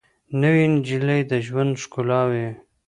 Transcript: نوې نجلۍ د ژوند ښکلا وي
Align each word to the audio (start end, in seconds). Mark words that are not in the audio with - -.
نوې 0.41 0.65
نجلۍ 0.73 1.21
د 1.31 1.33
ژوند 1.45 1.73
ښکلا 1.83 2.21
وي 2.29 2.47